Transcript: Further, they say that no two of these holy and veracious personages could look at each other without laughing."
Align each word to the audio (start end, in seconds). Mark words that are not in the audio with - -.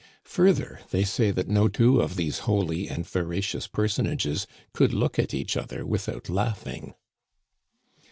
Further, 0.23 0.79
they 0.89 1.03
say 1.03 1.29
that 1.29 1.47
no 1.47 1.67
two 1.67 2.01
of 2.01 2.15
these 2.15 2.39
holy 2.49 2.87
and 2.89 3.07
veracious 3.07 3.67
personages 3.67 4.47
could 4.73 4.95
look 4.95 5.19
at 5.19 5.31
each 5.31 5.55
other 5.55 5.85
without 5.85 6.27
laughing." 6.27 6.95